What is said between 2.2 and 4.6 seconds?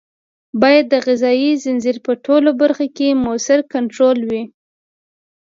ټولو برخو کې مؤثر کنټرول وي.